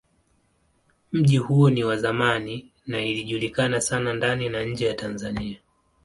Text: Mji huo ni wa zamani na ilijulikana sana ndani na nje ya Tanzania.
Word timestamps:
Mji 1.11 1.37
huo 1.37 1.69
ni 1.69 1.83
wa 1.83 1.97
zamani 1.97 2.71
na 2.87 3.01
ilijulikana 3.05 3.81
sana 3.81 4.13
ndani 4.13 4.49
na 4.49 4.63
nje 4.65 4.85
ya 4.85 4.93
Tanzania. 4.93 5.59